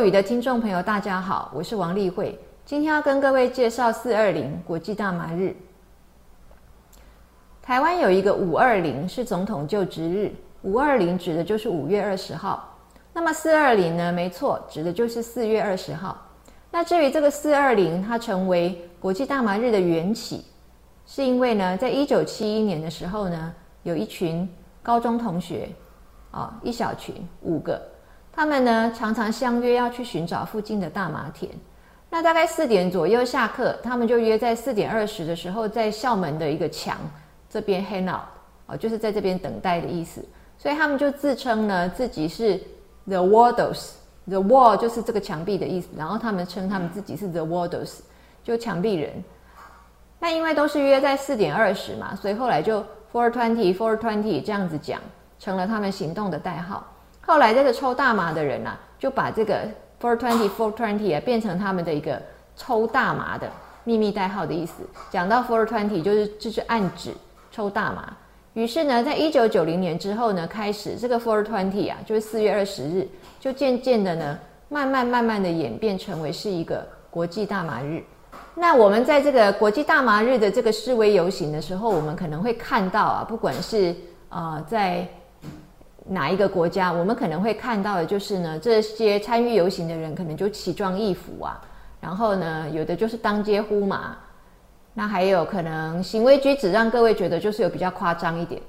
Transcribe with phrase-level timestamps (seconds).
[0.00, 5.54] 落语的听众朋友，大家好，我是王丽慧，今天要跟各位介绍四二零国际大麻日。
[7.60, 10.32] 台湾有一个五二零是总统就职日，
[10.62, 12.66] 五二零指的就是五月二十号。
[13.12, 14.10] 那么四二零呢？
[14.10, 16.16] 没错，指的就是四月二十号。
[16.70, 20.46] 那至于这个四二零，它成为国际大麻日的缘起，
[21.04, 24.48] 是因为呢，在一九七一年的时候呢，有一群
[24.82, 25.68] 高中同学，
[26.30, 27.78] 啊，一小群五个。
[28.32, 31.50] 他们呢常常相约要去寻找附近的大麻田。
[32.08, 36.96] 那大概四点左右下课，他们就约在四点二十的时候，在校门的一个墙
[37.48, 38.22] 这边 hang out，
[38.66, 40.24] 哦，就是在这边等待的意思。
[40.58, 42.60] 所以他们就自称呢自己是
[43.06, 45.88] the Warders，the wall 就是这个墙壁的意思。
[45.96, 48.00] 然后他们称他们自己是 the Warders，
[48.42, 49.12] 就墙壁人。
[50.18, 52.80] 那因为都是约在四点二十嘛，所以后来就
[53.12, 55.00] four twenty four twenty 这样子讲，
[55.38, 56.84] 成了他们行动的代号。
[57.20, 59.60] 后来这个抽大麻的人呐，就把这个
[60.00, 62.20] four twenty four twenty 啊变成他们的一个
[62.56, 63.48] 抽大麻的
[63.84, 64.82] 秘密代号的意思。
[65.10, 67.12] 讲到 four twenty 就是就是暗指
[67.52, 68.12] 抽大麻。
[68.54, 73.06] 于是呢，在一九九零年之后呢，开始这个 four twenty 啊，就是四月二十日，
[73.38, 78.02] 就渐渐的呢，慢慢慢慢的演变成为是一个国际大麻日。
[78.56, 83.94] 那我们在这个国际大麻日的这个示威游行的时候，我们可能会看到啊，不管是
[84.28, 85.06] 啊在
[86.12, 91.60] 哪一个国家，我们可能会看到的就是呢，这些参与游行的人可能就奇装异服啊，
[92.00, 94.16] 然后呢，有的就是当街呼嘛，
[94.92, 98.60] 那还有可能行为举止让各位觉得就是有比较夸张一点。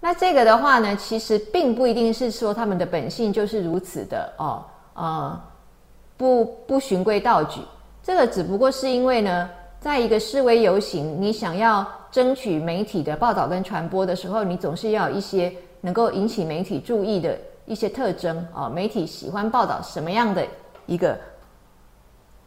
[0.00, 4.64] 那这个的话呢，其实并不一定是说他们的本性就是如此的哦，
[4.94, 5.40] 呃，
[6.16, 7.60] 不不循规蹈矩。
[8.02, 15.52] 这个只不过是因为呢，在一个示威游行，你想要争取媒体的报道跟传播的时候，你总是要有一些。
[15.82, 20.46] 能够引起媒体注意的一些特征啊，媒体喜欢报道什么样的
[20.86, 21.18] 一个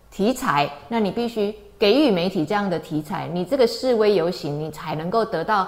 [0.10, 0.70] 题材？
[0.88, 5.68] 那你必须给予媒体这样的题材，你这个示威游行你才能够得到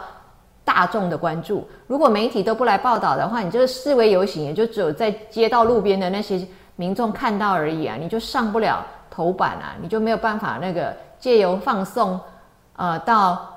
[0.63, 1.67] 大众的关注。
[1.87, 6.41] 如果媒体都不来报道的话，你这个示威游行也就只有在街道路边的那些
[6.77, 12.19] 民众看到而已啊，你就上不了头版啊，你就没有办法那个借由放送
[12.77, 13.53] 呃到。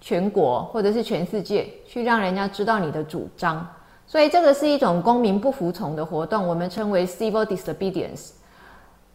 [0.00, 3.66] 全国或者是全世界去让人家知道你的主张，
[4.06, 8.30] 所以这个是一种公民不服从的活动，我们称为 civil disobedience。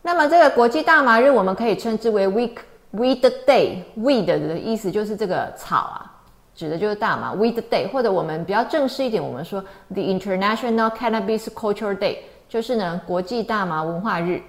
[0.02, 2.58] 那么这个国际大麻日，我们可以称之为 week
[2.94, 3.78] weed day。
[3.98, 6.12] weed 的意思就是这个草啊，
[6.54, 7.34] 指的就是大麻。
[7.34, 9.64] weed day，或者我们比较正式一点，我们说
[9.94, 12.18] the International Cannabis Culture Day，
[12.50, 14.42] 就是呢国际大麻文化日。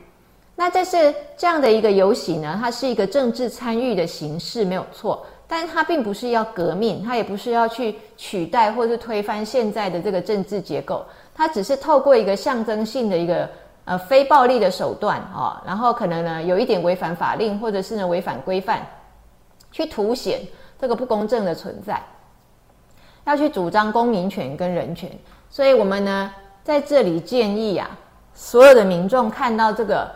[0.56, 5.24] 那这是这样的一个游行呢，它是一个政治参与的形式，没有错。
[5.46, 13.48] 但是它并不是要革命，它也不是要去取代或是推翻现在的这个政治结构，它只是透过一个象征性的一个
[13.84, 18.80] 呃非暴力的手段啊，然后可能呢有一点违反法令或者是呢违反规范，
[19.70, 20.40] 去凸显
[20.80, 22.02] 这个不公正的存在，
[23.24, 25.10] 要去主张公民权跟人权，
[25.50, 27.90] 所以我们呢在这里建议啊，
[28.32, 30.10] 所有的民众看到这个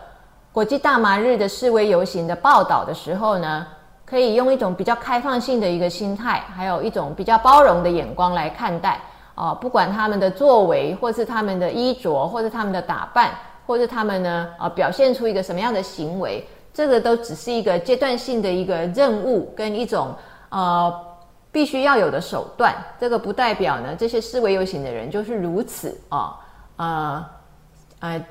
[0.52, 3.66] 国际大麻日的示威游行的报道的时候呢。
[4.08, 8.98] 可以用一种比较开放性的一个心态，还有一种比较包容的眼光来看待
[9.34, 13.32] 哦，不管他们的作为，或是他们的衣着，或是他们的打扮，
[13.66, 16.42] 或是他们呢啊表现出一个什么样的行为，
[16.72, 20.14] 这个都只是一个阶段性的一个任务跟一种
[20.48, 20.90] 呃
[21.52, 22.74] 必须要有的手段。
[22.98, 26.40] 这个不代表呢这些思维游行的人就是如此啊
[26.76, 27.26] 呃
[28.00, 28.26] 呃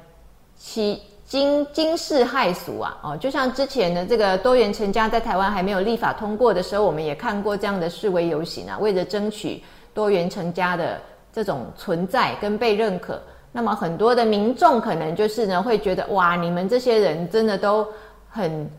[0.56, 1.00] 其。
[1.28, 2.98] 惊惊世骇俗啊！
[3.04, 9.62] 哦，就像之前的这个多元成家在台湾还没有立法通过的时候，我们也看过这样的示威游行啊，为了争取
[9.94, 10.98] 多元成家的
[11.34, 13.22] 这种存在跟被认可。
[13.52, 17.86] 那么很多的民众可能就是呢，会觉得哇，你们这些人真的都
[18.30, 18.70] 很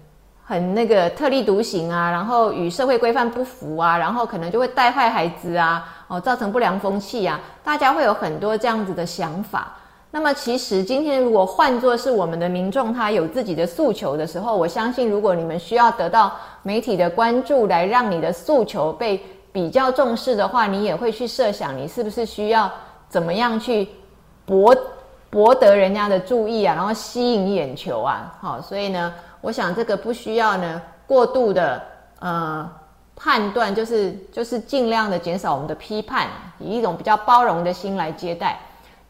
[0.42, 9.76] 很那个特立独行啊，然后与社会规范不符啊，然后可能就会带坏孩子啊，哦，造成不良风气啊，大家会有很多这样子的想法。
[10.10, 16.32] 那么，其实今天如果换作是我们的民众，他有自己的诉求的时候，我相信，如果你们需要得到
[16.62, 19.22] 媒体的关注，来让你的诉求被
[19.52, 22.70] 比较重视的话，你也会去设想，你是不是需要
[23.10, 23.86] 怎么样去
[24.46, 24.74] 博
[25.28, 29.12] 博得人家的注意啊，然后吸引眼球啊，好，所以呢，
[29.42, 31.82] 我想这个不需要呢过度的
[32.20, 32.66] 呃
[33.14, 36.28] 判断，就是就是尽量的减少我们的批判，
[36.58, 38.58] 以一种比较包容的心来接待。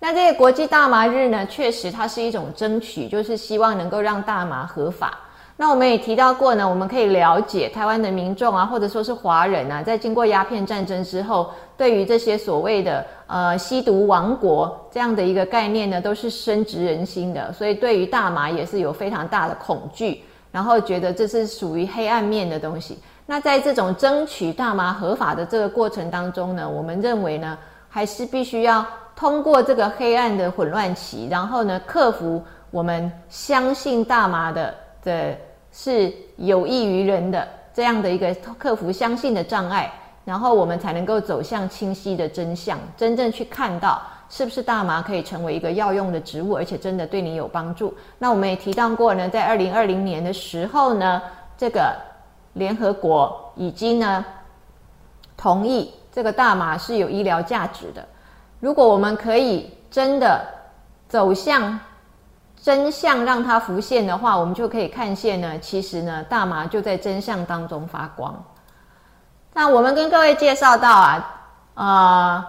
[0.01, 5.19] 那这个国际大麻日呢，确实它是一种争取，就是希望能够让大麻合法。
[5.57, 20.23] 那我们也提到过呢，我们可以了解台湾的民众啊，或者说是华人啊，在经过鸦片战争之后，对于这些所谓的呃吸毒王国这样的一个概念呢，都是深植人心的，所以对于大麻也是有非常大的恐惧，
[20.53, 22.97] 然后觉得这是属于黑暗面的东西。
[23.27, 27.59] 那在这种争取大麻合法的这个过程当中呢，我们认为呢，
[27.89, 28.87] 还是必须要
[29.19, 34.73] 通过这个黑暗的混乱期，然后呢，克服我们相信大麻的
[35.03, 35.37] 的。
[35.71, 39.93] 是有益于人的这样的一个克服相信的障碍，
[40.25, 47.95] 然后我们才能够走向清晰的真相，真正去看到是不是大麻可以成为一个药用的植物，而且真的对你有帮助。
[48.19, 51.23] 那我们也提到过呢，在二零二零年的时候呢，
[51.57, 51.95] 这个
[52.55, 54.25] 联合国已经呢
[55.37, 58.05] 同意这个大麻是有医疗价值的。
[58.61, 60.45] 如果我们可以真的
[61.09, 61.79] 走向。
[62.61, 65.57] 真相让它浮现的话，我们就可以看见呢。
[65.61, 68.35] 其实呢，大麻就在真相当中发光。
[69.55, 71.45] 那我们跟各位介绍到啊，
[71.75, 72.45] 呃，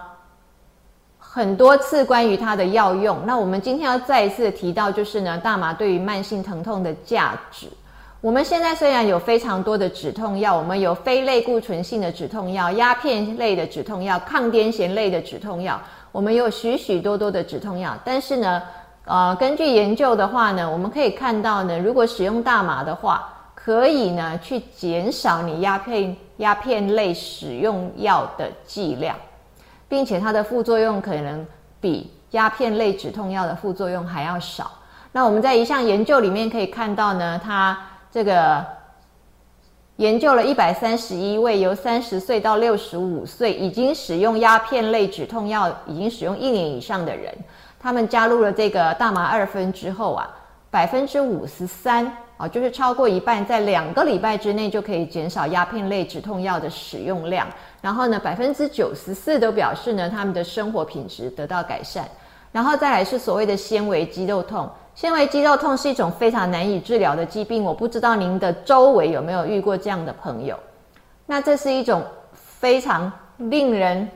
[1.16, 3.24] 很多次关于它的药用。
[3.24, 7.68] 那我们今天要再一次提到，就是呢，大麻对于慢性疼痛的价值。
[8.20, 15.80] 我们现在虽然有非常多的止痛药，我们有非类固醇性的止痛药、鸦片类的止痛药、抗癫痫类的止痛药，
[16.12, 18.62] 我们有许许多多的止痛药，但是呢。
[19.06, 23.26] 呃，根据研究的话呢，我们可以看到呢，如果使用大麻的话，
[23.56, 29.16] 可以呢去减少你鸦片鸦片类使用药的剂量，
[29.88, 31.44] 并且它的副作用可能
[31.80, 34.70] 比鸦片类止痛药的副作用还要少。
[35.10, 37.76] 那我们在一项研究里面可以看到呢，它
[38.12, 38.64] 这个
[40.00, 47.30] 研究了一百三十一位由三十岁到六十五岁已经使用鸦片类止痛药已经使用一年以上的人。
[47.78, 50.26] 他们加入了这个大麻二酚之后啊，
[50.70, 57.46] 百分之五十三啊，就是超过一半，在两个礼拜之内就可以减少鸦片类止痛药的使用量。
[57.82, 62.08] 然后呢，百分之九十四都表示呢，他们的生活品质得到改善。
[62.50, 64.66] 然后再来是所谓的纤维肌肉痛，
[65.00, 67.64] 纤维肌肉痛是一种非常难以治疗的疾病。
[67.64, 70.54] 我不知道您的周围有没有遇过这样的朋友？
[71.24, 72.04] 那这是一种
[72.34, 74.06] 非常令人。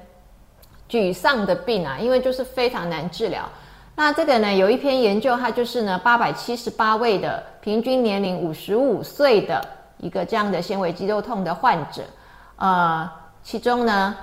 [0.87, 3.49] 沮丧的病啊，因为就是非常难治疗。
[3.97, 9.67] 那这个呢，有一篇研究，它就是呢，八百七十八位的平均年龄五十五岁的
[9.97, 12.03] 一个这样的纤维肌肉痛的患者，
[12.57, 13.11] 呃，
[13.43, 14.15] 其中呢，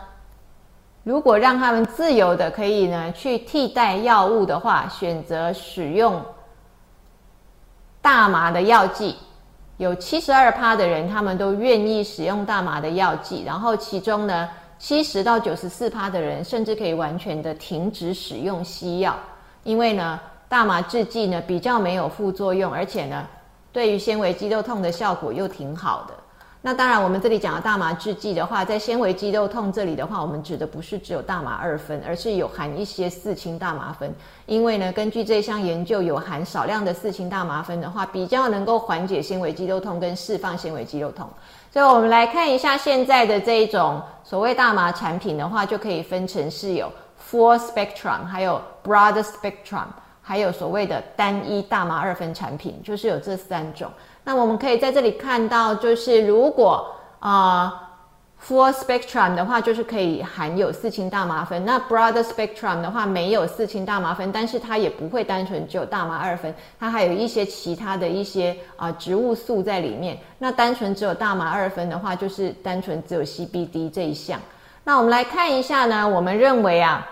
[1.03, 6.23] 如果让他们自由的可以呢去替代药物的话，选择使用
[8.01, 9.15] 大麻的药剂，
[9.77, 14.49] 有七十二趴的人他们都愿意使用大麻的药剂，然后其中呢。
[14.83, 19.15] 七十到九十四趴的人，甚至可以完全的停止使用西药，
[19.63, 20.19] 因为呢，
[20.49, 23.27] 大麻制剂呢比较没有副作用，而且呢，
[23.71, 26.13] 对于纤维肌肉痛的效果又挺好的。
[26.63, 34.13] 那当然，我们这里讲的大麻制剂的话，在纤维肌肉痛这里的话，我们指的不是只有大麻二酚，而是有含一些四氢大麻酚。
[34.45, 41.27] 因为呢，根据这项研究，有含少量的四氢大麻酚的话，比较能够缓解纤维肌肉痛跟释放纤维肌肉痛。
[41.73, 49.85] 所以，我们来看一下现在的这一种所谓大麻产品的话，就可以分成是有 full spectrum，还有 broad spectrum，
[50.21, 53.89] 还有所谓的单一大麻二酚产品，就是有这三种。
[54.23, 57.89] 那我们可以在这里看到，就是如果啊
[58.47, 70.17] ，full spectrum 的话，就是可以含有四氢大麻酚；那 broad spectrum 的话，没有四氢大麻酚，但是它也不会单纯只有大麻二酚，它还有一些其他的一些啊植物素在里面。
[70.39, 74.39] 那单纯只有大麻二酚的话，就是单纯只有 CBD 这一项。
[74.83, 77.07] 那我们来看一下呢，我们认为啊，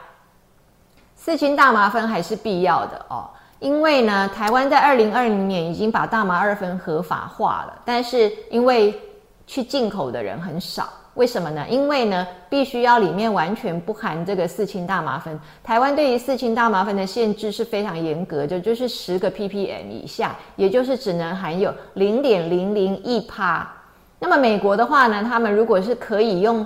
[1.16, 3.30] 四氢大麻酚还是必要的哦。
[3.60, 8.98] 因为呢，台湾在二零二零年已经把大麻二酚合法化了，但是因为
[9.46, 11.66] 去进口的人很少，为什么呢？
[11.70, 15.38] 因为呢，必须要里面完全不含这个四氢大麻酚。
[15.62, 23.70] 台湾对于四氢大麻酚的限制是非常严格的，就是十个 ppm 以下，也就是只能含有零点零零一帕。
[24.20, 26.66] 那么美国的话呢，他们如果是可以用。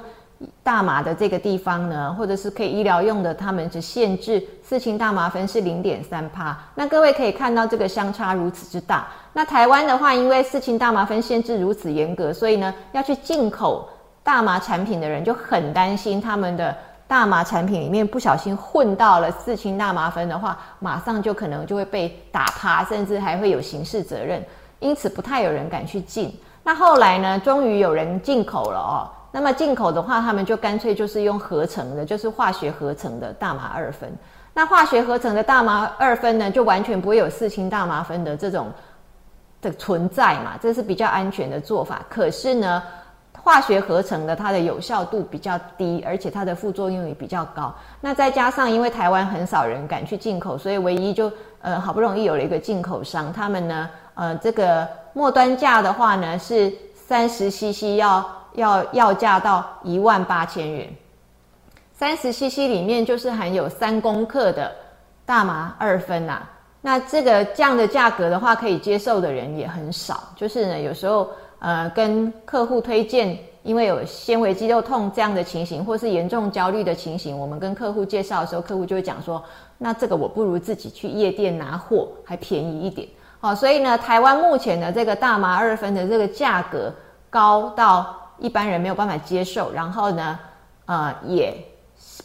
[0.63, 6.57] 大麻的这个地方呢，或者是可以医疗用的，他们只限制四氢大麻酚是零点三帕。
[6.75, 9.07] 那各位可以看到这个相差如此之大。
[9.33, 13.89] 那台湾的话，因为四氢大麻酚限制如此严格，所以呢，要去进口
[14.23, 16.75] 大麻产品的人就很担心，他们的
[17.07, 24.43] 大麻产品里面不小心混到了四氢大麻酚的话，马上就可能就会被打趴，甚至还会有刑事责任。
[24.79, 26.33] 因此，不太有人敢去进。
[26.63, 29.09] 那后来呢，终于有人进口了哦。
[29.35, 34.09] 那么进口的话，他们就干脆就是用合成的，就是化学合成的大麻二酚。
[34.53, 38.71] 那化学合成的大麻二酚呢，就完全不会有四氢大麻酚的这种
[39.59, 42.05] 的存在嘛，这是比较安全的做法。
[42.07, 42.83] 可是呢，
[43.41, 47.73] 化学合成的它的有效度比较低，而且它的副作用也比较高。
[47.99, 58.23] 那再加上因为台湾很少人敢去进口，所以唯一就呃好不容易有了一个进口商，他们呢呃这个末端价的话呢是三十 CC 要
[58.53, 60.93] 要要价到一万八千元。
[61.93, 64.71] 三十 CC 里面就是含有三公克的
[65.25, 66.41] 大麻二酚呐。
[66.81, 70.21] 那这个这样的价格的话，可以接受的人也很少。
[70.35, 71.29] 就是呢，有时候
[71.59, 79.41] 呃跟客户推荐，因为有纤维肌肉痛这样的情形，或是严重焦虑的情形，我们跟客户介绍的时候，客户就会讲说，
[79.77, 83.07] 那这个我不如自己去夜店拿货，还便宜一点。
[83.39, 86.93] 好，所以呢，台湾目前的这个大麻二酚的这个价格
[87.29, 90.39] 高到一般人没有办法接受，然后呢，
[90.85, 91.55] 呃，也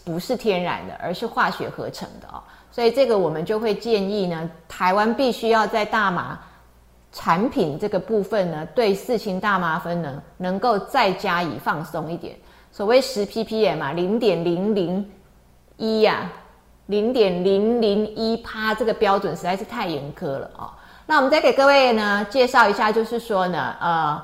[0.05, 2.43] 不是天然的，而是化学合成的哦。
[2.71, 6.39] 所以这个我们就会建议呢，台湾必须要在大麻
[7.13, 12.37] 产品这个部分呢，对四氢大麻酚呢，能够再加以放松一点。
[12.73, 15.11] 所谓十 ppm 啊，零点零零
[15.77, 16.31] 一呀，
[16.87, 20.71] 零点零零一趴，这个标准实在是太严苛了哦。
[21.07, 24.23] 那我们再给各位呢介绍一下，就是说呢，呃。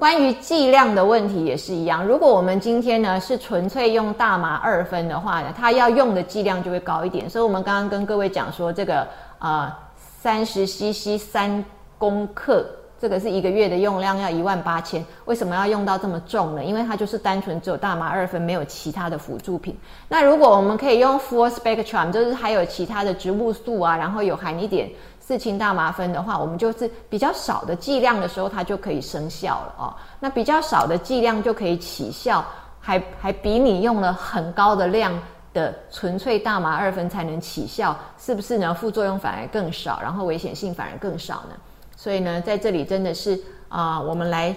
[0.00, 2.02] 关于剂量的问题也是一样。
[2.06, 7.28] 如果我们今天呢是纯粹用大麻二酚的话呢，它要用的剂量就会高一点。
[7.28, 9.06] 所以，我们刚刚跟各位讲说，这个
[9.38, 9.78] 啊
[10.22, 11.62] 三十 CC 三
[11.98, 12.64] 公克，
[12.98, 15.04] 这个是一个月的用量要一万八千。
[15.26, 16.64] 为什么要用到这么重呢？
[16.64, 19.76] 因为它就是单纯只有大麻二酚，没有其他的辅助品。
[20.08, 24.88] 那如果我们可以用 Full Spectrum，就是还有其他的植物素啊，然后有含一点。
[25.30, 29.94] 四氢大麻酚的话，我们就是比较少的剂量的时候，它就可以生效了哦。
[30.18, 32.44] 那比较少的剂量就可以起效，
[32.80, 35.16] 还还比你用了很高的量
[35.54, 38.74] 的纯粹大麻二酚才能起效，是不是呢？
[38.74, 41.54] 副作用反而更少，然后危险性反而更少呢？
[41.94, 44.52] 所以呢，在这里真的是啊，我们来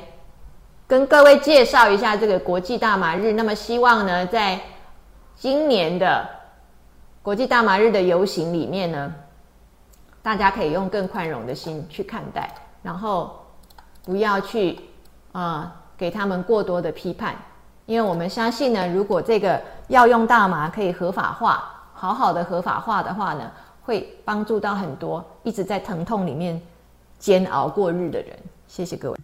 [0.88, 3.32] 跟各位介绍一下这个国际大麻日。
[3.32, 4.60] 那么希望呢，在
[5.36, 6.28] 今年的
[7.22, 9.14] 国际大麻日的游行里面呢。
[10.24, 12.50] 大家可以用更宽容的心去看待，
[12.82, 13.46] 然后
[14.04, 14.80] 不要去
[15.34, 17.36] 啊给他们过多的批判，
[17.86, 23.52] 因为我们相信呢，如果这个药用大麻可以合法化，好好的合法化的话呢，
[23.84, 26.60] 会帮助到很多一直在疼痛里面
[27.20, 28.40] 煎熬过日的人。
[28.66, 29.18] 谢谢各位。